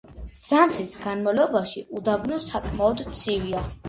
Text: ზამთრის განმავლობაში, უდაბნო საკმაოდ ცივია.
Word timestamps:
ზამთრის 0.43 0.93
განმავლობაში, 1.03 1.83
უდაბნო 1.99 2.39
საკმაოდ 2.47 3.05
ცივია. 3.21 3.63